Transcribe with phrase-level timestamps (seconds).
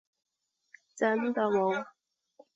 [0.95, 1.85] 真的喔！